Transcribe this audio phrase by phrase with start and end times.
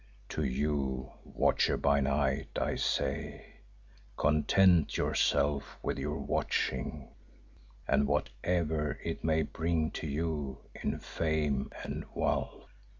[0.29, 3.57] "To you, Watcher by Night, I say,
[4.17, 7.09] 'Content yourself with your watching
[7.87, 12.71] and whatever it may bring to you in fame and wealth.